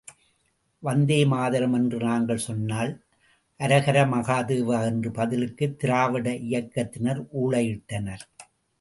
வந்தேமாதரம் 0.83 1.73
என்று 1.73 1.97
நாங்கள் 1.99 2.41
சொன்னால், 2.47 2.91
அரகர 3.59 3.97
மகாதேவா 4.15 4.79
என்று 4.83 5.11
பதிலுக்கு 5.11 5.67
திராவிட 5.75 6.29
இயக்கத்தினர் 6.49 7.23
ஊளையிட்டனர். 7.43 8.25